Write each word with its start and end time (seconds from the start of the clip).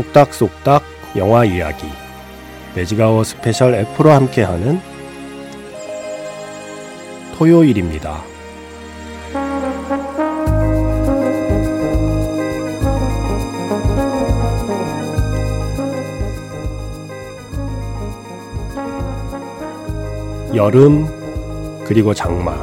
쏙닥쏙닥 0.00 0.82
영화 1.16 1.44
이야기 1.44 1.86
매직아워 2.74 3.22
스페셜 3.24 3.74
F로 3.74 4.10
함께하는 4.10 4.80
토요일입니다. 7.36 8.22
여름 20.54 21.06
그리고 21.84 22.14
장마 22.14 22.62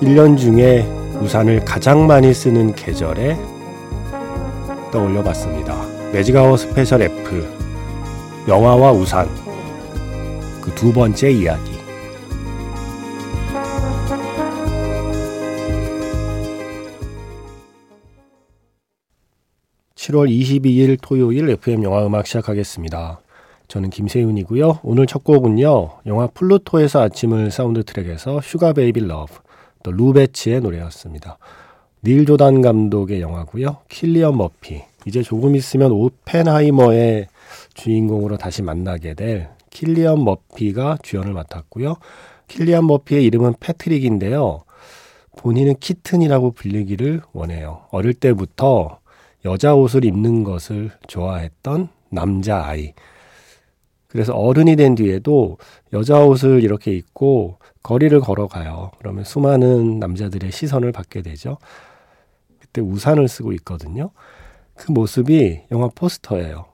1년 0.00 0.36
중에 0.36 0.82
우산을 1.20 1.64
가장 1.64 2.06
많이 2.06 2.34
쓰는 2.34 2.74
계절에 2.74 3.53
떠올려 4.94 5.24
봤습니다. 5.24 5.84
magic 6.12 6.56
hour 6.56 6.73
special 6.73 7.02
F 7.02 7.44
영화와 8.46 8.92
우산 8.92 9.26
그 10.62 10.72
두 10.76 10.92
번째 10.92 11.32
이야기 11.32 11.72
7월 19.96 20.28
22일 20.30 20.98
토요일 21.02 21.50
FM 21.50 21.82
영화 21.82 22.06
음악 22.06 22.28
시작하겠습니다. 22.28 23.20
저는 23.66 23.90
김세윤이고요. 23.90 24.80
오늘 24.84 25.06
첫 25.06 25.24
곡은요. 25.24 25.90
영화 26.06 26.28
플루토에서 26.28 27.02
아침을 27.02 27.50
사운드 27.50 27.82
트랙에서 27.82 28.40
Sugar 28.42 28.74
Baby 28.74 29.00
Love 29.00 29.32
The 29.82 29.90
Rubettes의 29.90 30.60
노래였습니다. 30.60 31.38
닐 32.04 32.26
조단 32.26 32.60
감독의 32.60 33.22
영화고요. 33.22 33.78
킬리언 33.88 34.36
머피. 34.36 34.82
이제 35.06 35.22
조금 35.22 35.56
있으면 35.56 35.90
오펜하이머의 35.90 37.28
주인공으로 37.72 38.36
다시 38.36 38.60
만나게 38.60 39.14
될 39.14 39.48
킬리언 39.70 40.22
머피가 40.22 40.98
주연을 41.02 41.32
맡았고요. 41.32 41.96
킬리언 42.48 42.86
머피의 42.86 43.24
이름은 43.24 43.54
패트릭인데요. 43.58 44.64
본인은 45.38 45.76
키튼이라고 45.80 46.50
불리기를 46.50 47.22
원해요. 47.32 47.86
어릴 47.90 48.12
때부터 48.12 48.98
여자 49.46 49.74
옷을 49.74 50.04
입는 50.04 50.44
것을 50.44 50.90
좋아했던 51.06 51.88
남자아이. 52.10 52.92
그래서 54.08 54.34
어른이 54.34 54.76
된 54.76 54.94
뒤에도 54.94 55.56
여자 55.94 56.22
옷을 56.22 56.62
이렇게 56.62 56.92
입고 56.92 57.56
거리를 57.82 58.20
걸어가요. 58.20 58.90
그러면 58.98 59.24
수많은 59.24 59.98
남자들의 59.98 60.52
시선을 60.52 60.92
받게 60.92 61.22
되죠. 61.22 61.56
그때 62.74 62.80
우산을 62.80 63.28
쓰고 63.28 63.52
있거든요. 63.52 64.10
그 64.74 64.90
모습이 64.90 65.62
영화 65.70 65.88
포스터예요. 65.94 66.66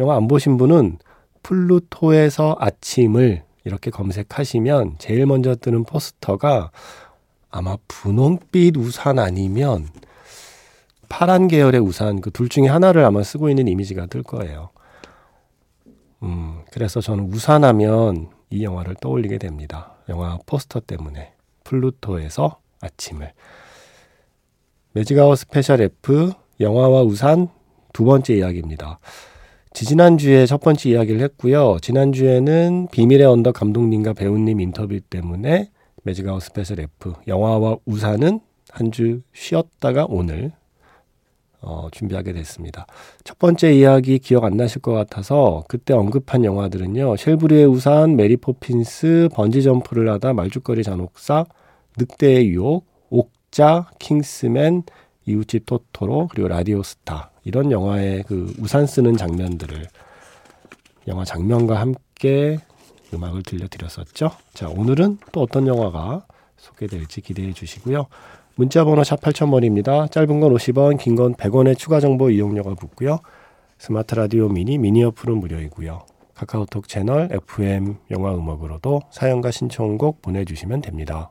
영화 0.00 0.16
안 0.16 0.26
보신 0.26 0.56
분은 0.56 0.98
플루토에서 1.44 2.56
아침을 2.58 3.44
이렇게 3.64 3.92
검색하시면 3.92 4.96
제일 4.98 5.24
먼저 5.26 5.54
뜨는 5.54 5.84
포스터가 5.84 6.72
아마 7.50 7.76
분홍빛 7.86 8.76
우산 8.76 9.20
아니면 9.20 9.88
파란 11.08 11.46
계열의 11.46 11.80
우산 11.80 12.20
그 12.20 12.32
둘 12.32 12.48
중에 12.48 12.66
하나를 12.66 13.04
아마 13.04 13.22
쓰고 13.22 13.48
있는 13.48 13.68
이미지가 13.68 14.06
뜰 14.06 14.24
거예요. 14.24 14.70
음, 16.24 16.62
그래서 16.72 17.00
저는 17.00 17.32
우산하면 17.32 18.30
이 18.50 18.64
영화를 18.64 18.96
떠올리게 18.96 19.38
됩니다. 19.38 19.94
영화 20.08 20.38
포스터 20.44 20.80
때문에 20.80 21.34
플루토에서 21.62 22.58
아침을 22.80 23.32
magic 24.96 25.36
hour 25.36 25.53
special 25.53 25.82
F 25.82 26.32
영화와 26.58 27.02
우산 27.02 27.48
두 27.92 28.04
번째 28.04 28.34
이야기입니다. 28.34 28.98
지지난주에 29.74 30.46
첫 30.46 30.62
번째 30.62 30.88
이야기를 30.88 31.20
했고요. 31.20 31.76
지난주에는 31.82 32.88
비밀의 32.90 33.26
언덕 33.26 33.56
감독님과 33.56 34.14
배우님 34.14 34.58
인터뷰 34.58 34.98
때문에 34.98 35.70
magic 36.04 36.24
hour 36.24 36.40
special 36.40 36.80
F 36.80 37.12
영화와 37.28 37.76
우산은 37.84 38.40
한 38.70 38.90
주 38.90 39.20
쉬었다가 39.34 40.06
오늘 40.08 40.52
어, 41.60 41.88
준비하게 41.92 42.32
됐습니다. 42.32 42.86
첫 43.22 43.38
번째 43.38 43.74
이야기 43.74 44.18
기억 44.18 44.44
안 44.44 44.56
나실 44.56 44.80
것 44.80 44.92
같아서 44.92 45.64
그때 45.68 45.92
언급한 45.92 46.42
영화들은요. 46.42 47.16
쉘부르의 47.16 47.66
우산, 47.66 48.16
메리 48.16 48.38
포핀스, 48.38 49.28
번지 49.34 49.62
점프를 49.62 50.08
하다 50.08 50.32
말죽거리 50.32 50.82
잔혹사, 50.82 51.44
늑대의 51.98 52.48
유혹, 52.48 52.76
옥자, 52.76 53.86
킹스맨, 53.98 54.82
이웃집 55.24 55.64
토토로 55.64 56.28
그리고 56.30 56.46
라디오 56.46 56.82
스타 56.82 57.30
이런 57.42 57.72
영화의 57.72 58.24
그 58.24 58.54
우산 58.58 58.86
쓰는 58.86 59.16
장면들을 59.16 59.82
영화 61.08 61.24
장면과 61.24 61.80
함께 61.80 62.58
음악을 63.14 63.44
들려드렸었죠. 63.44 64.32
자 64.52 64.68
오늘은 64.68 65.20
또 65.32 65.40
어떤 65.40 65.66
영화가 65.66 66.26
소개될지 66.58 67.22
기대해 67.22 67.54
주시고요. 67.54 68.08
문자 68.56 68.84
번호 68.84 69.02
샵 69.02 69.22
8000번입니다. 69.22 70.10
짧은 70.10 70.38
건 70.38 70.52
50원, 70.52 70.98
긴 70.98 71.16
건 71.16 71.34
100원의 71.34 71.78
추가 71.78 71.98
정보 71.98 72.28
이용료가 72.28 72.74
붙고요. 72.74 73.20
스마트 73.78 74.16
라디오 74.16 74.50
미니, 74.50 74.76
미니 74.76 75.02
어플은 75.02 75.38
무료이고요. 75.38 76.04
카카오톡 76.34 76.88
채널 76.88 77.30
FM 77.32 77.96
영화 78.10 78.34
음악으로도 78.34 79.00
사연과 79.10 79.50
신청곡 79.50 80.20
보내주시면 80.20 80.82
됩니다. 80.82 81.30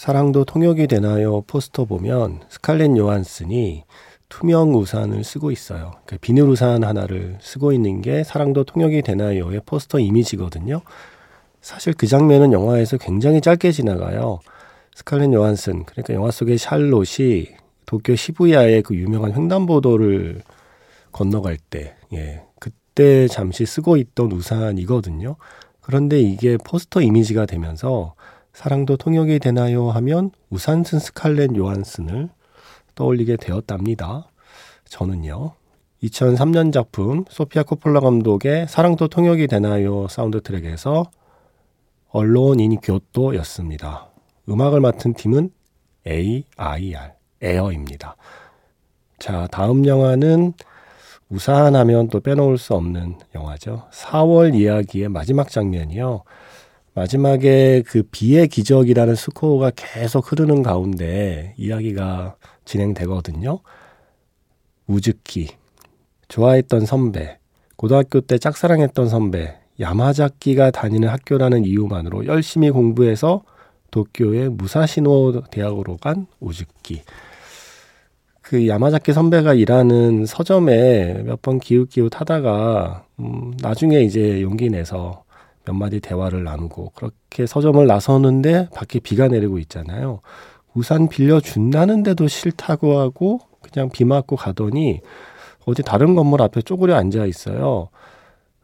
사랑도 0.00 0.46
통역이 0.46 0.86
되나요? 0.86 1.42
포스터 1.42 1.84
보면 1.84 2.40
스칼렛 2.48 2.96
요한슨이 2.96 3.84
투명 4.30 4.74
우산을 4.74 5.24
쓰고 5.24 5.50
있어요. 5.50 5.92
그 6.06 6.16
비닐 6.16 6.44
우산 6.44 6.84
하나를 6.84 7.36
쓰고 7.42 7.74
있는 7.74 8.00
게 8.00 8.24
사랑도 8.24 8.64
통역이 8.64 9.02
되나요의 9.02 9.60
포스터 9.66 9.98
이미지거든요. 9.98 10.80
사실 11.60 11.92
그 11.92 12.06
장면은 12.06 12.54
영화에서 12.54 12.96
굉장히 12.96 13.42
짧게 13.42 13.72
지나가요. 13.72 14.40
스칼렛 14.94 15.34
요한슨, 15.34 15.84
그러니까 15.84 16.14
영화 16.14 16.30
속의 16.30 16.56
샬롯이 16.56 17.48
도쿄 17.84 18.16
시부야의 18.16 18.80
그 18.80 18.94
유명한 18.94 19.34
횡단보도를 19.34 20.40
건너갈 21.12 21.58
때, 21.58 21.94
예, 22.14 22.44
그때 22.58 23.28
잠시 23.28 23.66
쓰고 23.66 23.98
있던 23.98 24.32
우산이거든요. 24.32 25.36
그런데 25.82 26.22
이게 26.22 26.56
포스터 26.56 27.02
이미지가 27.02 27.44
되면서 27.44 28.14
사랑도 28.60 28.98
통역이 28.98 29.38
되나요 29.38 29.88
하면 29.88 30.32
우산 30.50 30.84
쓴 30.84 30.98
스칼렛 30.98 31.56
요한슨을 31.56 32.28
떠올리게 32.94 33.38
되었답니다. 33.38 34.30
저는요. 34.84 35.54
2003년 36.02 36.70
작품 36.70 37.24
소피아 37.30 37.62
코폴라 37.62 38.00
감독의 38.00 38.68
사랑도 38.68 39.08
통역이 39.08 39.46
되나요 39.46 40.08
사운드 40.08 40.42
트랙에서 40.42 41.10
Alone 42.10 42.60
in 42.60 42.76
Kyoto였습니다. 42.76 44.10
음악을 44.50 44.80
맡은 44.80 45.14
팀은 45.14 45.50
AIR, 46.06 47.12
에어입니다. 47.40 48.14
자, 49.18 49.48
다음 49.50 49.86
영화는 49.86 50.52
우산하면 51.30 52.08
또 52.08 52.20
빼놓을 52.20 52.58
수 52.58 52.74
없는 52.74 53.20
영화죠. 53.34 53.88
4월 53.90 54.54
이야기의 54.54 55.08
마지막 55.08 55.48
장면이요. 55.48 56.24
마지막에 56.94 57.82
그 57.86 58.02
비의 58.02 58.48
기적이라는 58.48 59.14
스코어가 59.14 59.72
계속 59.76 60.30
흐르는 60.30 60.62
가운데 60.62 61.54
이야기가 61.56 62.36
진행되거든요. 62.64 63.60
우즈키, 64.86 65.48
좋아했던 66.28 66.86
선배, 66.86 67.38
고등학교 67.76 68.20
때 68.20 68.38
짝사랑했던 68.38 69.08
선배, 69.08 69.56
야마자키가 69.78 70.72
다니는 70.72 71.08
학교라는 71.08 71.64
이유만으로 71.64 72.26
열심히 72.26 72.70
공부해서 72.70 73.42
도쿄의 73.92 74.50
무사시노 74.50 75.42
대학으로 75.50 75.96
간 75.96 76.26
우즈키. 76.40 77.02
그 78.42 78.66
야마자키 78.68 79.12
선배가 79.12 79.54
일하는 79.54 80.26
서점에 80.26 81.22
몇 81.24 81.40
번 81.40 81.60
기웃기웃 81.60 82.20
하다가 82.20 83.04
음, 83.20 83.52
나중에 83.60 84.00
이제 84.00 84.42
용기 84.42 84.68
내서 84.70 85.22
몇 85.64 85.74
마디 85.74 86.00
대화를 86.00 86.44
나누고 86.44 86.92
그렇게 86.94 87.46
서점을 87.46 87.86
나서는데 87.86 88.68
밖에 88.74 88.98
비가 88.98 89.28
내리고 89.28 89.58
있잖아요. 89.58 90.20
우산 90.74 91.08
빌려준다는데도 91.08 92.28
싫다고 92.28 92.98
하고 92.98 93.40
그냥 93.60 93.90
비 93.90 94.04
맞고 94.04 94.36
가더니 94.36 95.00
어디 95.66 95.82
다른 95.82 96.14
건물 96.14 96.42
앞에 96.42 96.62
쪼그려 96.62 96.96
앉아 96.96 97.26
있어요. 97.26 97.88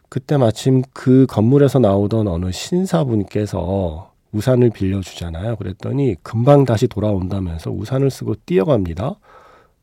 그때 0.08 0.36
마침 0.36 0.82
그 0.92 1.26
건물에서 1.28 1.78
나오던 1.78 2.28
어느 2.28 2.52
신사분께서 2.52 4.12
우산을 4.32 4.70
빌려주잖아요. 4.70 5.56
그랬더니 5.56 6.16
금방 6.22 6.64
다시 6.64 6.86
돌아온다면서 6.86 7.70
우산을 7.70 8.10
쓰고 8.10 8.34
뛰어갑니다. 8.46 9.16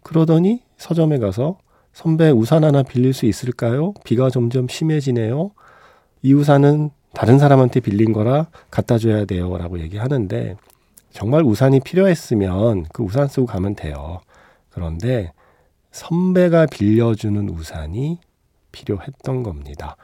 그러더니 0.01 0.61
서점에 0.77 1.17
가서 1.19 1.57
선배 1.91 2.29
우산 2.29 2.63
하나 2.63 2.83
빌릴 2.83 3.13
수 3.13 3.25
있을까요? 3.25 3.93
비가 4.03 4.29
점점 4.29 4.67
심해지네요. 4.67 5.51
이 6.23 6.33
우산은 6.33 6.89
다른 7.13 7.39
사람한테 7.39 7.79
빌린 7.79 8.11
거라 8.11 8.47
갖다 8.69 8.97
줘야 8.97 9.25
돼요. 9.25 9.55
라고 9.57 9.79
얘기하는데 9.79 10.55
정말 11.11 11.43
우산이 11.43 11.79
필요했으면 11.79 12.85
그 12.91 13.03
우산 13.03 13.27
쓰고 13.27 13.45
가면 13.45 13.75
돼요. 13.75 14.19
그런데 14.69 15.31
선배가 15.91 16.65
빌려주는 16.65 17.49
우산이 17.49 18.19
필요했던 18.71 19.43
겁니다. 19.43 19.95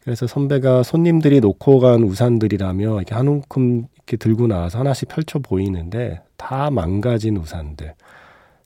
그래서 0.00 0.26
선배가 0.26 0.82
손님들이 0.82 1.40
놓고 1.40 1.78
간 1.78 2.02
우산들이라며 2.02 2.96
이렇게 2.96 3.14
한 3.14 3.28
움큼 3.28 3.86
이렇게 3.94 4.16
들고 4.16 4.48
나와서 4.48 4.80
하나씩 4.80 5.08
펼쳐 5.08 5.38
보이는데 5.38 6.20
다 6.36 6.70
망가진 6.70 7.36
우산들, 7.36 7.94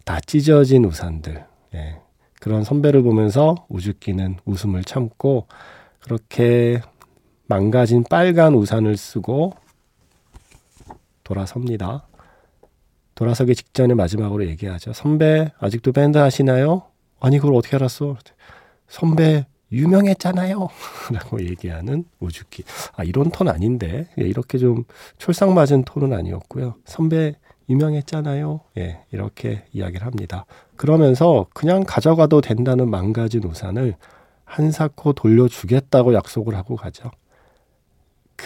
다 0.05 0.19
찢어진 0.21 0.85
우산들. 0.85 1.45
예. 1.75 1.99
그런 2.41 2.65
선배를 2.65 3.03
보면서 3.03 3.55
우주끼는 3.69 4.39
웃음을 4.47 4.83
참고 4.83 5.47
그렇게 6.01 6.81
망가진 7.47 8.05
빨간 8.09 8.55
우산을 8.55 8.97
쓰고 8.97 9.53
돌아섭니다. 11.25 12.07
돌아서기 13.15 13.55
직전에 13.55 13.95
마지막으로 13.95 14.47
얘기하죠. 14.47 14.93
선배, 14.93 15.51
아직도 15.59 15.93
밴드 15.93 16.19
하시나요? 16.19 16.83
아니, 17.19 17.39
그걸 17.39 17.55
어떻게 17.55 17.77
알았어? 17.77 18.17
선배, 18.89 19.47
유명했잖아요. 19.73 20.69
라고 21.13 21.41
얘기하는 21.41 22.05
우주기. 22.21 22.65
아, 22.95 23.05
이런 23.05 23.31
톤 23.31 23.49
아닌데. 23.49 24.09
예, 24.19 24.25
이렇게 24.25 24.59
좀 24.59 24.85
촐싹 25.19 25.53
맞은 25.53 25.85
톤은 25.85 26.13
아니었고요. 26.13 26.75
선배, 26.85 27.35
유명했잖아요. 27.69 28.61
예, 28.79 29.01
이렇게 29.13 29.65
이야기를 29.73 30.07
합니다. 30.07 30.45
그러면서 30.77 31.47
그냥 31.55 31.85
가져가도 31.87 32.41
된다는 32.41 32.91
망가진 32.91 33.43
우산을 33.45 33.97
한사코 34.45 35.15
돌려주겠다고 35.15 36.15
약속을 36.15 36.55
하고 36.55 36.77
가죠. 36.77 37.11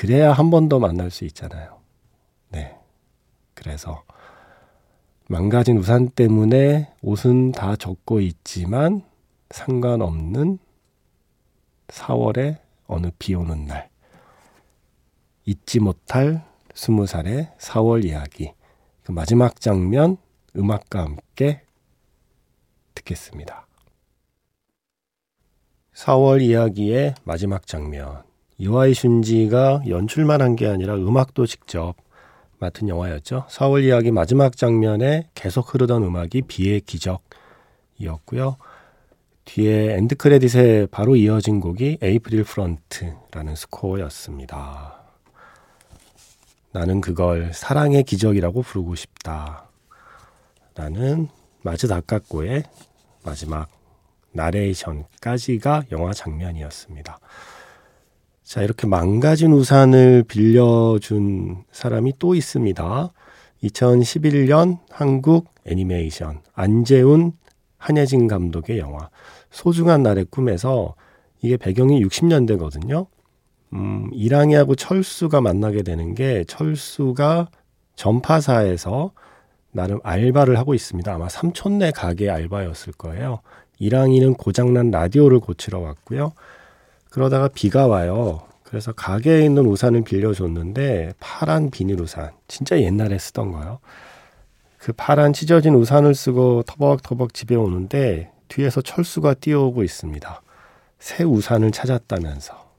그래야 0.00 0.32
한 0.32 0.48
번 0.48 0.70
더 0.70 0.78
만날 0.78 1.10
수 1.10 1.26
있잖아요. 1.26 1.78
네. 2.48 2.74
그래서 3.52 4.02
망가진 5.28 5.76
우산 5.76 6.08
때문에 6.08 6.90
옷은 7.02 7.52
다 7.52 7.76
젖고 7.76 8.20
있지만 8.20 9.02
상관없는 9.50 10.58
4월의 11.88 12.60
어느 12.86 13.10
비 13.18 13.34
오는 13.34 13.66
날. 13.66 13.90
잊지 15.44 15.80
못할 15.80 16.46
20살의 16.72 17.54
4월 17.58 18.02
이야기. 18.06 18.54
그 19.02 19.12
마지막 19.12 19.60
장면 19.60 20.16
음악과 20.56 21.02
함께 21.02 21.60
듣겠습니다. 22.94 23.66
4월 25.92 26.40
이야기의 26.40 27.16
마지막 27.24 27.66
장면. 27.66 28.29
이와이 28.60 28.92
슌지가 28.92 29.88
연출만 29.88 30.42
한 30.42 30.54
게 30.54 30.66
아니라 30.66 30.94
음악도 30.94 31.46
직접 31.46 31.94
맡은 32.58 32.88
영화였죠. 32.88 33.46
4월 33.48 33.82
이야기 33.84 34.10
마지막 34.10 34.54
장면에 34.54 35.28
계속 35.34 35.72
흐르던 35.72 36.02
음악이 36.02 36.42
비의 36.42 36.82
기적이었고요. 36.82 38.56
뒤에 39.46 39.94
end 39.96 40.16
credit에 40.16 40.88
바로 40.90 41.16
이어진 41.16 41.60
곡이 41.60 41.98
April 42.02 42.44
Front라는 42.44 43.56
스코어였습니다. 43.56 45.00
나는 46.72 47.00
그걸 47.00 47.52
사랑의 47.54 48.04
기적이라고 48.04 48.60
부르고 48.60 48.94
싶다. 48.94 49.70
라는 50.74 51.28
마츠 51.62 51.88
다카코의 51.88 52.64
마지막 53.24 53.68
나레이션까지가 54.32 55.84
영화 55.92 56.12
장면이었습니다. 56.12 57.18
자, 58.50 58.62
이렇게 58.62 58.88
망가진 58.88 59.52
우산을 59.52 60.24
빌려준 60.26 61.62
사람이 61.70 62.14
또 62.18 62.34
있습니다. 62.34 63.12
2011년 63.62 64.78
한국 64.90 65.46
애니메이션 65.64 66.40
안재훈 66.54 67.30
한예진 67.78 68.26
감독의 68.26 68.80
영화 68.80 69.08
소중한 69.52 70.02
날의 70.02 70.26
꿈에서 70.30 70.96
이게 71.40 71.56
배경이 71.56 72.04
60년대거든요. 72.04 73.06
음, 73.74 74.10
이랑이하고 74.12 74.74
철수가 74.74 75.40
만나게 75.40 75.84
되는 75.84 76.16
게 76.16 76.42
철수가 76.48 77.50
전파사에서 77.94 79.12
나름 79.70 80.00
알바를 80.02 80.58
하고 80.58 80.74
있습니다. 80.74 81.14
아마 81.14 81.28
삼촌네 81.28 81.92
가게 81.92 82.28
알바였을 82.28 82.94
거예요. 82.94 83.42
이랑이는 83.78 84.34
고장난 84.34 84.90
라디오를 84.90 85.38
고치러 85.38 85.78
왔고요. 85.78 86.32
그러다가 87.10 87.48
비가 87.48 87.86
와요. 87.86 88.42
그래서 88.62 88.92
가게에 88.92 89.44
있는 89.44 89.66
우산을 89.66 90.02
빌려줬는데 90.04 91.14
파란 91.18 91.70
비닐 91.70 92.00
우산, 92.00 92.30
진짜 92.46 92.80
옛날에 92.80 93.18
쓰던 93.18 93.50
거요. 93.50 93.80
그 94.78 94.92
파란 94.92 95.32
찢어진 95.32 95.74
우산을 95.74 96.14
쓰고 96.14 96.62
터벅터벅 96.62 97.34
집에 97.34 97.54
오는데 97.56 98.30
뒤에서 98.48 98.80
철수가 98.80 99.34
뛰어오고 99.34 99.82
있습니다. 99.82 100.42
새 101.00 101.24
우산을 101.24 101.72
찾았다면서 101.72 102.70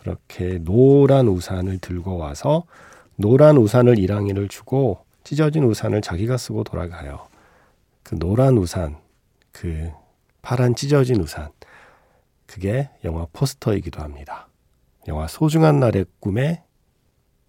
그렇게 0.00 0.58
노란 0.58 1.28
우산을 1.28 1.78
들고 1.78 2.16
와서 2.16 2.64
노란 3.16 3.56
우산을 3.56 3.98
이랑이를 3.98 4.48
주고 4.48 5.04
찢어진 5.24 5.64
우산을 5.64 6.02
자기가 6.02 6.36
쓰고 6.36 6.64
돌아가요. 6.64 7.26
그 8.02 8.18
노란 8.18 8.58
우산, 8.58 8.96
그 9.52 9.90
파란 10.42 10.74
찢어진 10.74 11.20
우산, 11.20 11.50
그게 12.52 12.88
영화 13.02 13.26
포스터이기도 13.32 14.02
합니다. 14.02 14.46
영화 15.08 15.26
소중한 15.26 15.80
날의 15.80 16.04
꿈의 16.20 16.62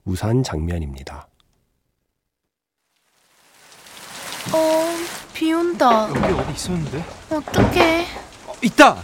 우산 0.05 0.43
장면입니다. 0.43 1.27
어, 4.53 4.95
비 5.33 5.51
온다. 5.51 6.07
여기 6.07 6.33
어디 6.33 6.53
있었는데? 6.53 7.03
어떡해. 7.31 8.05
어, 8.47 8.53
있다. 8.61 8.91
어? 8.93 9.03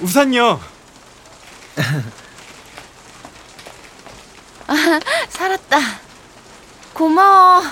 우산요. 0.00 0.58
아, 4.66 4.74
살았다. 5.28 5.78
고마워. 6.92 7.62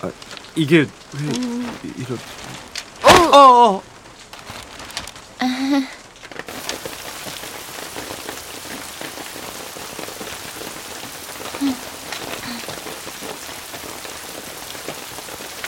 아, 0.00 0.10
이게 0.56 0.78
왜 0.78 0.88
음... 1.14 1.78
이런? 1.98 2.18
어, 3.04 3.08
어. 3.36 3.74
어. 3.74 3.97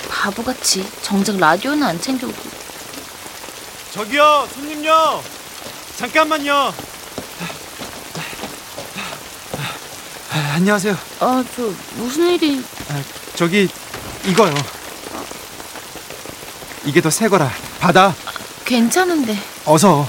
바보같이 0.09 0.87
정작 1.03 1.37
라디오는 1.39 1.83
안 1.83 2.01
챙겨오고. 2.01 2.37
저기요 3.93 4.49
손님요. 4.55 5.23
잠깐만요. 5.97 6.73
아, 10.33 10.53
안녕하세요. 10.55 10.97
아 11.21 11.45
저 11.57 11.73
무슨 11.97 12.31
일이? 12.31 12.63
아, 12.89 13.03
저기 13.35 13.69
이거요. 14.27 14.55
이게 16.85 17.01
더 17.01 17.11
새 17.11 17.29
거라. 17.29 17.51
받아. 17.81 18.15
괜찮은데. 18.65 19.37
어서. 19.65 20.07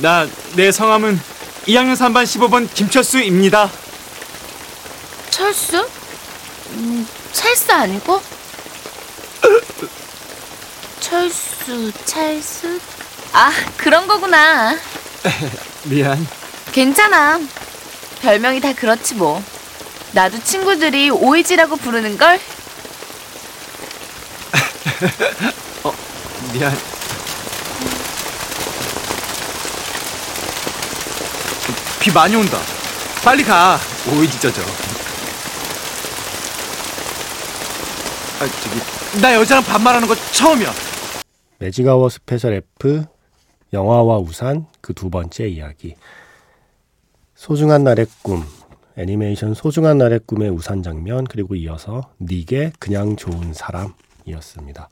나 0.00 0.26
내 0.54 0.70
성함은 0.70 1.18
2학년 1.66 1.94
3반 1.96 2.24
15번 2.24 2.72
김철수입니다. 2.74 3.70
철수? 5.30 5.88
음, 6.72 7.06
찰수 7.32 7.72
아니고? 7.72 8.20
철수, 11.00 11.90
찰수? 12.04 12.78
아, 13.32 13.50
그런 13.78 14.06
거구나. 14.06 14.76
미안. 15.84 16.26
괜찮아. 16.72 17.40
별명이 18.20 18.60
다 18.60 18.72
그렇지 18.74 19.14
뭐. 19.14 19.42
나도 20.12 20.38
친구들이 20.44 21.10
오이지라고 21.10 21.76
부르는 21.76 22.18
걸? 22.18 22.38
미안. 26.52 26.72
비 32.00 32.10
많이 32.12 32.34
온다. 32.36 32.58
빨리 33.24 33.42
가. 33.44 33.78
오이지 34.10 34.40
젖어. 34.40 34.62
아, 38.40 38.46
저기 38.62 39.20
나 39.22 39.34
여자랑 39.34 39.62
반말하는 39.62 40.08
거 40.08 40.14
처음이야. 40.32 40.72
magic 41.58 42.08
hour 42.08 42.25
special 42.25 42.54
F 42.54 43.04
영화와 43.72 44.18
우산 44.18 44.66
그 44.80 44.92
두 44.94 45.10
번째 45.10 45.46
이야기 45.46 45.94
소중한 47.36 47.84
날의 47.84 48.06
꿈 48.22 48.44
애니메이션 48.96 49.54
소중한 49.54 49.96
날의 49.98 50.20
꿈의 50.26 50.50
우산 50.50 50.82
장면 50.82 51.24
그리고 51.24 51.54
이어서 51.54 52.10
니게 52.20 52.72
그냥 52.80 53.14
좋은 53.16 53.54
사람 53.54 53.94
이었습니다. 54.26 54.88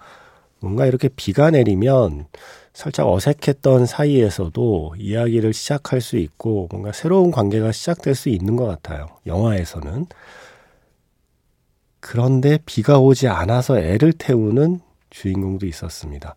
뭔가 0.60 0.86
이렇게 0.86 1.08
비가 1.08 1.50
내리면 1.50 2.26
살짝 2.72 3.08
어색했던 3.08 3.86
사이에서도 3.86 4.94
이야기를 4.98 5.52
시작할 5.52 6.00
수 6.00 6.16
있고 6.16 6.68
뭔가 6.70 6.92
새로운 6.92 7.30
관계가 7.30 7.72
시작될 7.72 8.14
수 8.14 8.28
있는 8.28 8.56
것 8.56 8.66
같아요. 8.66 9.08
영화에서는. 9.26 10.06
그런데 12.00 12.58
비가 12.64 12.98
오지 12.98 13.28
않아서 13.28 13.78
애를 13.78 14.12
태우는 14.12 14.80
주인공도 15.10 15.66
있었습니다. 15.66 16.34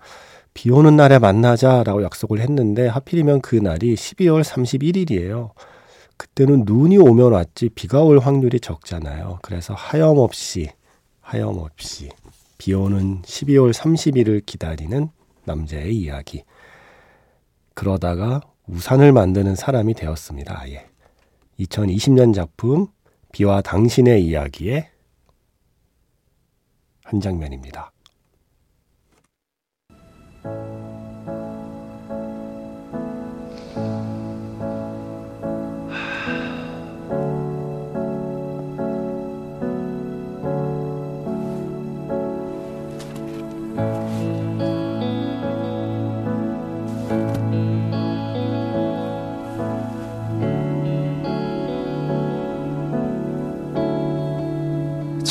비 0.53 0.69
오는 0.69 0.95
날에 0.95 1.19
만나자라고 1.19 2.03
약속을 2.03 2.39
했는데 2.39 2.88
하필이면 2.88 3.41
그 3.41 3.55
날이 3.55 3.95
12월 3.95 4.43
31일이에요. 4.43 5.51
그때는 6.17 6.63
눈이 6.65 6.97
오면 6.97 7.31
왔지 7.31 7.69
비가 7.69 8.01
올 8.01 8.19
확률이 8.19 8.59
적잖아요. 8.59 9.39
그래서 9.41 9.73
하염없이 9.73 10.69
하염없이 11.21 12.09
비 12.63 12.74
오는 12.74 13.22
12월 13.24 13.74
30일을 13.74 14.46
기다리는 14.46 15.10
남자의 15.43 15.93
이야기. 15.98 16.46
그러다가 17.74 18.39
우산을 18.67 19.12
만드는 19.12 19.55
사람이 19.55 19.96
되었습니다. 19.96 20.62
아예. 20.62 20.88
2020년 21.60 22.34
작품 22.34 22.88
비와 23.34 23.62
당신의 23.62 24.25
이야기의 24.25 24.89
한 27.03 27.20
장면입니다. 27.20 27.91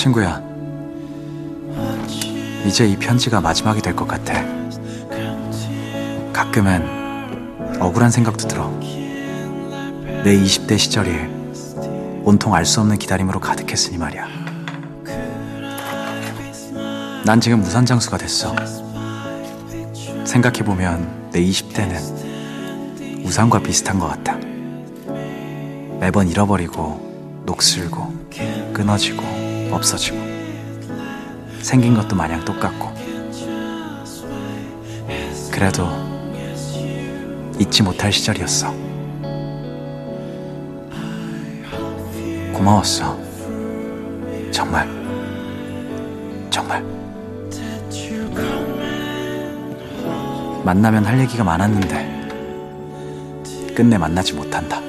친구야, 0.03 0.43
이제 2.67 2.89
이 2.89 2.97
편지가 2.97 3.41
마지막이 3.41 3.81
될 3.81 3.95
것 3.95 4.09
같아. 4.09 4.35
가끔은 6.33 7.79
억울한 7.81 8.11
생각도 8.11 8.49
들어. 8.49 8.69
내 10.25 10.37
20대 10.37 10.77
시절이 10.77 11.13
온통 12.25 12.53
알 12.53 12.65
수 12.67 12.81
없는 12.81 12.99
기다림으로 12.99 13.39
가득했으니 13.39 13.97
말이야. 13.97 14.27
난 17.25 17.41
지금 17.41 17.61
무산장수가 17.61 18.17
됐어. 18.19 18.57
생각해보면 20.25 21.31
내 21.31 21.41
20대는 21.41 23.25
우산과 23.25 23.61
비슷한 23.61 24.01
것 24.01 24.09
같아. 24.09 24.37
매번 26.01 26.29
잃어버리고, 26.29 27.43
녹슬고, 27.47 28.13
끊어지고, 28.73 29.42
없어지고. 29.75 30.19
생긴 31.61 31.95
것도 31.95 32.17
마냥 32.17 32.45
똑같고. 32.45 32.93
그래도 35.51 35.89
잊지 37.59 37.83
못할 37.83 38.13
시절이었어. 38.13 38.75
고마웠어. 42.53 43.19
정말. 44.51 44.89
정말. 46.51 46.85
만나면 50.65 51.05
할 51.05 51.19
얘기가 51.21 51.43
많았는데 51.45 52.23
끝내 53.75 53.99
만나지 53.99 54.33
못한다. 54.35 54.81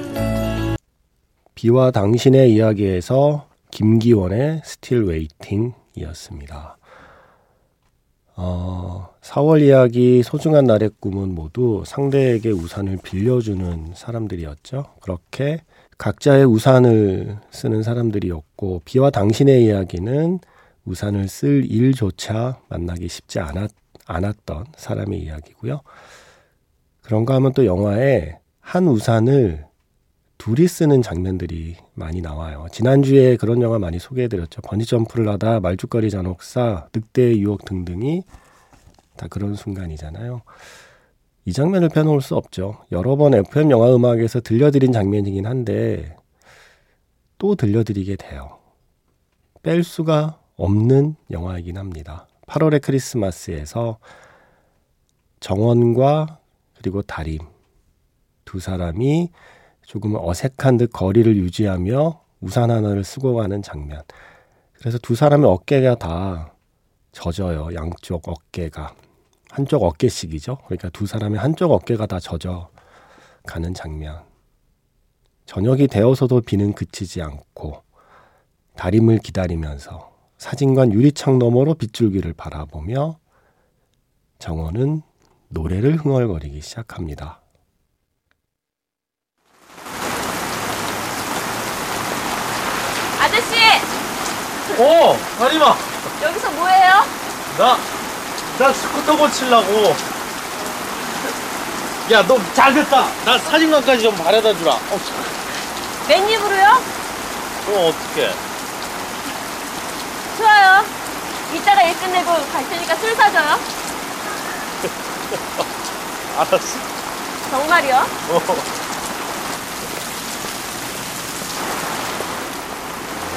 비와 1.54 1.90
당신의 1.90 2.52
이야기에서 2.52 3.46
김기원의 3.74 4.62
Still 4.64 5.04
Waiting이었습니다. 5.04 6.78
어, 8.36 9.08
4월 9.20 9.62
이야기 9.62 10.22
소중한 10.22 10.64
날의 10.64 10.90
꿈은 11.00 11.34
모두 11.34 11.82
상대에게 11.84 12.50
우산을 12.50 12.98
빌려주는 13.02 13.94
사람들이었죠. 13.96 14.84
그렇게 15.02 15.64
각자의 15.98 16.44
우산을 16.44 17.38
쓰는 17.50 17.82
사람들이었고 17.82 18.82
비와 18.84 19.10
당신의 19.10 19.64
이야기는 19.64 20.38
우산을 20.84 21.26
쓸 21.26 21.64
일조차 21.68 22.60
만나기 22.68 23.08
쉽지 23.08 23.40
않았, 23.40 23.72
않았던 24.06 24.66
사람의 24.76 25.18
이야기고요. 25.18 25.80
그런가 27.02 27.34
하면 27.34 27.52
또 27.52 27.66
영화에 27.66 28.38
한 28.60 28.86
우산을 28.86 29.66
둘이 30.44 30.68
쓰는 30.68 31.00
장면들이 31.00 31.76
많이 31.94 32.20
나와요. 32.20 32.66
지난주에 32.70 33.38
그런 33.38 33.62
영화 33.62 33.78
많이 33.78 33.98
소개해드렸죠. 33.98 34.60
번지점프를 34.60 35.26
하다 35.26 35.60
말죽거리 35.60 36.10
잔혹사, 36.10 36.88
늑대의 36.94 37.40
유혹 37.40 37.64
등등이 37.64 38.24
다 39.16 39.26
그런 39.30 39.54
순간이잖아요. 39.54 40.42
이 41.46 41.52
장면을 41.54 41.88
빼놓을 41.88 42.20
수 42.20 42.36
없죠. 42.36 42.76
여러 42.92 43.16
번 43.16 43.32
FM 43.32 43.70
영화 43.70 43.94
음악에서 43.94 44.42
들려드린 44.42 44.92
장면이긴 44.92 45.46
한데 45.46 46.14
또 47.38 47.54
들려드리게 47.54 48.16
돼요. 48.16 48.58
뺄 49.62 49.82
수가 49.82 50.40
없는 50.56 51.16
영화이긴 51.30 51.78
합니다. 51.78 52.28
8월의 52.48 52.82
크리스마스에서 52.82 53.98
정원과 55.40 56.38
그리고 56.76 57.00
다림 57.00 57.38
두 58.44 58.60
사람이 58.60 59.30
조금 59.86 60.14
어색한 60.16 60.78
듯 60.78 60.92
거리를 60.92 61.36
유지하며 61.36 62.20
우산 62.40 62.70
하나를 62.70 63.04
쓰고 63.04 63.34
가는 63.34 63.62
장면. 63.62 64.02
그래서 64.72 64.98
두 64.98 65.14
사람의 65.14 65.48
어깨가 65.48 65.96
다 65.96 66.54
젖어요. 67.12 67.74
양쪽 67.74 68.28
어깨가. 68.28 68.94
한쪽 69.50 69.84
어깨씩이죠. 69.84 70.58
그러니까 70.66 70.88
두 70.90 71.06
사람의 71.06 71.38
한쪽 71.38 71.70
어깨가 71.72 72.06
다 72.06 72.18
젖어 72.18 72.70
가는 73.46 73.72
장면. 73.72 74.22
저녁이 75.46 75.86
되어서도 75.86 76.40
비는 76.40 76.72
그치지 76.72 77.22
않고 77.22 77.82
다림을 78.76 79.18
기다리면서 79.18 80.12
사진관 80.38 80.92
유리창 80.92 81.38
너머로 81.38 81.74
빗줄기를 81.74 82.32
바라보며 82.32 83.18
정원은 84.38 85.02
노래를 85.48 85.96
흥얼거리기 85.96 86.60
시작합니다. 86.60 87.40
아저씨! 93.20 93.54
어, 94.78 95.18
다리마. 95.38 95.76
여기서 96.22 96.50
뭐해요? 96.52 97.04
나, 97.58 97.78
나 98.58 98.72
스쿠터 98.72 99.16
고치려고. 99.16 99.94
야, 102.12 102.22
너 102.26 102.38
잘됐다. 102.54 103.06
나 103.24 103.38
사진관까지 103.38 104.02
좀 104.02 104.16
바래다 104.16 104.52
주라. 104.54 104.72
어, 104.72 105.00
맨 106.08 106.28
입으로요? 106.28 106.82
어 107.68 107.88
어떡해. 107.88 108.30
좋아요. 110.36 110.84
이따가 111.54 111.82
일 111.82 111.98
끝내고 111.98 112.32
갈 112.52 112.68
테니까 112.68 112.96
술 112.96 113.14
사줘요. 113.14 113.58
알았어. 116.36 116.78
정말이요? 117.50 118.06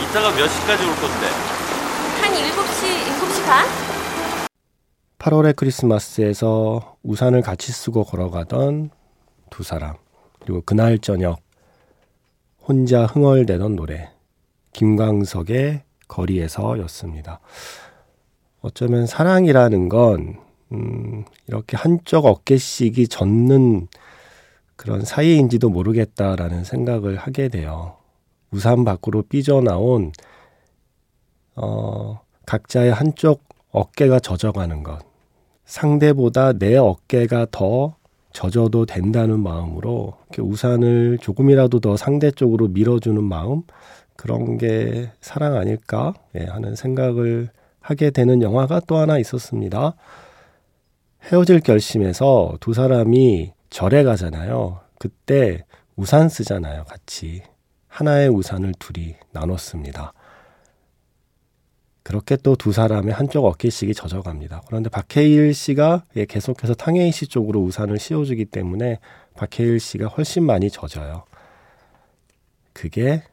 이따가 0.09 0.33
몇 0.33 0.47
시까지 0.47 0.83
올 0.85 0.95
건데? 0.95 1.27
한 2.21 2.33
7시, 2.33 3.19
7시 3.19 3.45
반? 3.45 3.67
8월의 5.19 5.55
크리스마스에서 5.55 6.95
우산을 7.03 7.41
같이 7.41 7.73
쓰고 7.73 8.05
걸어가던 8.05 8.89
두 9.49 9.63
사람. 9.63 9.95
그리고 10.39 10.61
그날 10.65 10.97
저녁 10.99 11.39
혼자 12.61 13.05
흥얼대던 13.05 13.75
노래. 13.75 14.09
김광석의 14.71 15.83
거리에서였습니다. 16.07 17.41
어쩌면 18.61 19.07
사랑이라는 19.07 19.89
건, 19.89 20.39
음, 20.71 21.25
이렇게 21.47 21.75
한쪽 21.75 22.25
어깨씩이 22.25 23.09
젖는 23.09 23.87
그런 24.77 25.03
사이인지도 25.03 25.69
모르겠다라는 25.69 26.63
생각을 26.63 27.17
하게 27.17 27.49
돼요. 27.49 27.96
우산 28.51 28.85
밖으로 28.85 29.23
삐져나온, 29.23 30.11
어, 31.55 32.21
각자의 32.45 32.93
한쪽 32.93 33.43
어깨가 33.71 34.19
젖어가는 34.19 34.83
것. 34.83 34.99
상대보다 35.65 36.53
내 36.53 36.77
어깨가 36.77 37.47
더 37.51 37.95
젖어도 38.31 38.85
된다는 38.85 39.39
마음으로 39.39 40.13
우산을 40.37 41.17
조금이라도 41.19 41.79
더 41.79 41.97
상대 41.97 42.31
쪽으로 42.31 42.67
밀어주는 42.69 43.21
마음 43.23 43.63
그런 44.15 44.57
게 44.57 45.11
사랑 45.21 45.55
아닐까 45.55 46.13
예, 46.35 46.45
하는 46.45 46.75
생각을 46.75 47.49
하게 47.79 48.09
되는 48.11 48.41
영화가 48.41 48.81
또 48.87 48.97
하나 48.97 49.17
있었습니다. 49.17 49.95
헤어질 51.23 51.61
결심에서 51.61 52.57
두 52.59 52.73
사람이 52.73 53.53
절에 53.69 54.03
가잖아요. 54.03 54.79
그때 54.99 55.65
우산 55.95 56.29
쓰잖아요, 56.29 56.83
같이. 56.85 57.43
하나의 57.97 58.29
우산을 58.29 58.73
둘이 58.77 59.15
나눴습니다. 59.31 60.13
그렇게 62.03 62.37
또 62.37 62.55
두 62.55 62.71
사람의 62.71 63.11
한쪽 63.11 63.45
어깨씩이 63.45 63.95
젖어갑니다. 63.95 64.61
그런데 64.67 64.89
박해일 64.89 65.55
씨가 65.55 66.05
예, 66.15 66.25
계속해서 66.25 66.75
탕웨이 66.75 67.11
씨 67.11 67.25
쪽으로 67.25 67.59
우산을 67.61 67.97
씌워주기 67.97 68.45
때문에 68.45 68.99
박해일 69.35 69.79
씨가 69.79 70.09
훨씬 70.09 70.45
많이 70.45 70.69
젖어요. 70.69 71.25
그게 72.71 73.23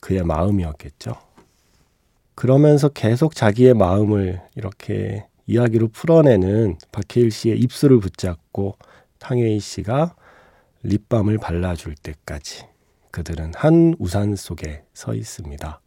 그의 0.00 0.24
마음이었겠죠. 0.24 1.12
그러면서 2.34 2.88
계속 2.88 3.34
자기의 3.34 3.74
마음을 3.74 4.40
이렇게 4.56 5.26
이야기로 5.46 5.88
풀어내는 5.88 6.78
박해일 6.92 7.30
씨의 7.30 7.58
입술을 7.60 8.00
붙잡고 8.00 8.78
탕웨이 9.18 9.60
씨가 9.60 10.14
립밤을 10.82 11.36
발라줄 11.36 11.94
때까지 11.96 12.71
그들은 13.12 13.52
한 13.54 13.94
우산 13.98 14.34
속에 14.34 14.84
서 14.94 15.14
있습니다. 15.14 15.80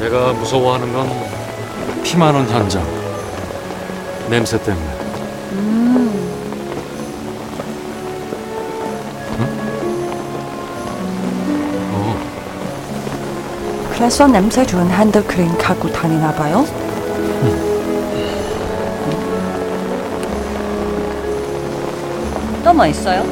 내가 0.00 0.32
무서워하는 0.32 0.92
건 0.92 1.48
피 2.08 2.16
많은 2.16 2.48
현장 2.48 2.82
냄새 4.30 4.58
때문에 4.62 4.86
응? 5.52 5.88
어, 11.92 13.90
그래서 13.92 14.26
냄새 14.26 14.64
좋은 14.64 14.88
핸드크림 14.90 15.58
갖고 15.58 15.92
다니나 15.92 16.32
봐요? 16.34 16.64
뭐 22.78 22.86
있어요? 22.86 23.24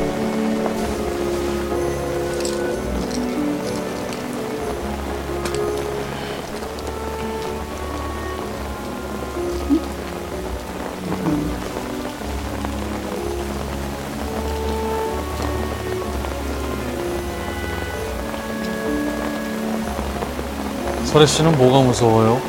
설혜 21.04 21.24
씨는 21.24 21.56
뭐가 21.56 21.86
무서워요? 21.86 22.42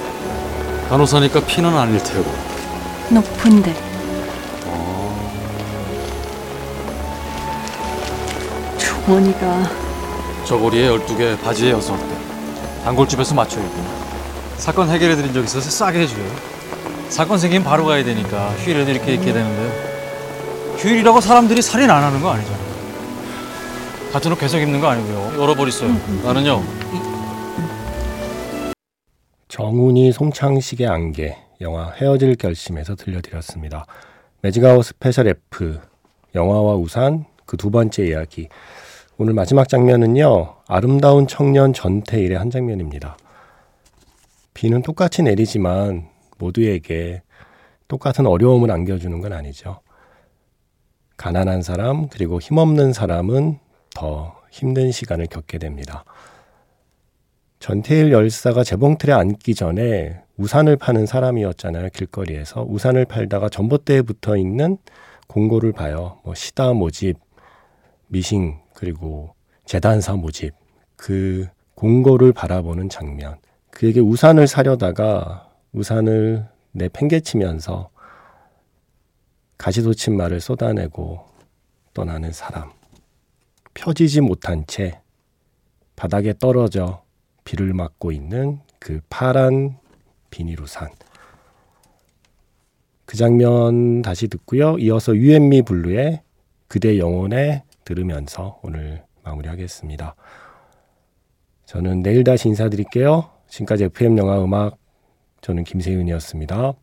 간호사니까 0.89 1.41
피는 1.41 1.77
아닐 1.77 2.01
테고 2.01 2.25
높은데 3.12 3.87
주머니가 9.08 9.63
저고리에 10.46 10.89
12개, 10.89 11.41
바지에 11.41 11.72
6개 11.74 12.84
단골집에서 12.84 13.36
맞춰 13.36 13.62
입고. 13.62 13.76
사건 14.58 14.89
해결해드린 14.89 15.34
적 15.34 15.43
있어서 15.46 15.70
싸게 15.70 16.02
해줘요. 16.02 16.26
사건 17.08 17.38
생기면 17.39 17.63
바로 17.63 17.86
가야 17.86 18.04
되니까 18.04 18.50
휴일에는 18.52 18.93
이렇게 18.93 19.13
있게 19.13 19.32
되는데요 19.32 20.76
휴일이라고 20.78 21.22
사람들이 21.22 21.62
살인 21.62 21.89
안 21.89 22.04
하는 22.04 22.22
거 22.22 22.32
아니잖아요 22.32 22.67
같은 24.12 24.32
옷 24.34 24.39
계속 24.39 24.60
입는 24.60 24.82
거 24.82 24.88
아니고요. 24.88 25.41
열어버렸어요. 25.41 25.89
나는요. 26.26 26.62
정훈이 29.48 30.12
송창식의 30.12 30.86
안개 30.88 31.38
영화 31.62 31.91
헤어질 31.91 32.36
결심에서 32.36 32.96
들려드렸습니다. 32.96 33.86
magic 34.41 34.65
hour 34.65 34.84
special 34.86 35.28
F 35.30 35.80
영화와 36.36 36.76
우산 36.76 37.24
그 37.46 37.56
두 37.56 37.72
번째 37.72 38.06
이야기 38.06 38.50
오늘 39.19 39.34
마지막 39.34 39.67
장면은요 39.67 40.58
아름다운 40.67 41.25
청년 41.25 41.73
전태일의 41.73 42.38
한 42.38 42.51
장면입니다. 42.51 43.17
비는 44.53 44.84
똑같이 44.84 45.23
내리지만 45.23 46.08
모두에게 46.38 47.23
똑같은 47.88 48.27
어려움을 48.27 48.69
안겨주는 48.69 49.19
건 49.19 49.34
아니죠. 49.34 49.80
가난한 51.17 51.63
사람 51.63 52.10
그리고 52.10 52.39
힘없는 52.39 52.93
사람은 52.93 53.58
더 53.95 54.36
힘든 54.51 54.91
시간을 54.91 55.25
겪게 55.25 55.58
됩니다. 55.58 56.06
전태일 57.58 58.12
열사가 58.12 58.63
재봉틀에 58.63 59.13
앉기 59.13 59.56
전에 59.56 60.21
우산을 60.38 60.75
파는 60.77 61.08
사람이었잖아요. 61.08 61.89
길거리에서 61.89 62.63
우산을 62.69 63.06
팔다가 63.06 63.49
전봇대에 63.49 64.03
붙어 64.03 64.38
있는 64.38 64.77
공고를 65.25 65.71
봐요. 65.71 66.19
뭐 66.23 66.36
시다 66.36 66.73
모집, 66.73 67.17
미싱 68.08 68.60
그리고 68.74 69.34
재단사 69.65 70.13
모집 70.13 70.54
그 70.96 71.48
공고를 71.76 72.34
바라보는 72.34 72.89
장면. 72.89 73.38
그에게 73.70 74.00
우산을 74.00 74.48
사려다가 74.48 75.52
우산을 75.74 76.48
내팽개치면서 76.72 77.89
가시도친말을 79.58 80.39
쏟아내고 80.39 81.26
떠나는 81.93 82.32
사람. 82.32 82.72
펴지지 83.74 84.22
못한 84.22 84.65
채 84.67 85.02
바닥에 85.96 86.34
떨어져 86.39 87.04
비를 87.43 87.74
맞고 87.74 88.12
있는 88.12 88.60
그 88.80 89.02
파란 89.10 89.78
비닐우산. 90.30 90.89
그 93.06 93.17
장면 93.17 94.02
다시 94.02 94.28
듣고요. 94.28 94.78
이어서 94.80 95.15
유앤미 95.15 95.62
블루의 95.63 96.22
그대 96.67 96.98
영혼에 96.98 97.63
들으면서 97.88 98.60
오늘 98.63 99.04
마무리하겠습니다. 99.23 100.15
저는 101.65 102.02
내일 102.04 102.23
다시 102.26 102.50
인사드릴게요. 102.50 103.30
지금까지 103.47 103.86
FM 103.86 104.17
영화 104.17 104.43
음악 104.43 104.78
저는 105.41 105.63
김세윤이었습니다. 105.63 106.73